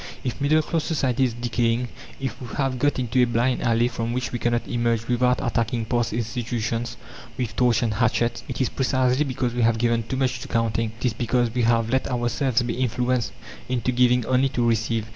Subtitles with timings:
[0.23, 1.89] If middle class society is decaying,
[2.19, 5.85] if we have got into a blind alley from which we cannot emerge without attacking
[5.85, 6.97] past institutions
[7.37, 10.91] with torch and hatchet, it is precisely because we have given too much to counting.
[10.99, 13.31] It is because we have let ourselves be influenced
[13.69, 15.03] into giving only to _receive.